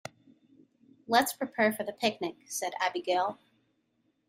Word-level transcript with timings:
"Let's 1.07 1.33
prepare 1.33 1.71
for 1.71 1.83
the 1.83 1.93
picnic!", 1.93 2.33
said 2.47 2.73
Abigail. 2.79 3.37